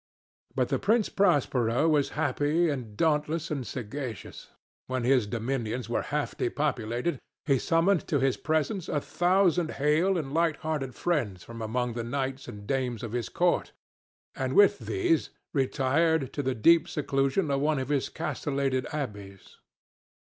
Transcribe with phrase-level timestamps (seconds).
[0.55, 4.49] But the Prince Prospero was happy and dauntless and sagacious.
[4.87, 10.33] When his dominions were half depopulated, he summoned to his presence a thousand hale and
[10.33, 13.73] light hearted friends from among the knights and dames of his court,
[14.33, 19.59] and with these retired to the deep seclusion of one of his castellated abbeys.